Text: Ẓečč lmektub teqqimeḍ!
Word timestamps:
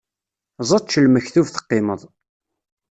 Ẓečč 0.69 0.91
lmektub 1.03 1.47
teqqimeḍ! 1.49 2.01